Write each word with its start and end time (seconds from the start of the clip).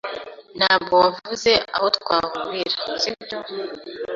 Ntabwo 0.57 0.93
wavuze 1.03 1.51
aho 1.75 1.87
twahurira, 1.97 2.79
sibyo? 3.01 3.37